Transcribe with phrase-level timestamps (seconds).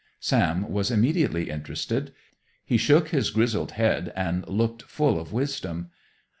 [0.19, 2.11] Sam was immediately interested.
[2.65, 5.91] He shook his grizzled head and looked full of wisdom.